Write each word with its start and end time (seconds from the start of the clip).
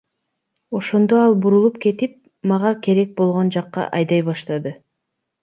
Ошондо 0.77 1.19
ал 1.25 1.35
бурулуп 1.43 1.77
кетип, 1.83 2.15
мага 2.53 2.73
керек 2.89 3.13
болгон 3.21 3.53
жакка 3.59 3.87
айдай 4.01 4.27
баштады. 4.33 4.75